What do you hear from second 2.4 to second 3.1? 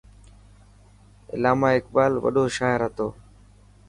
شاعر هتو.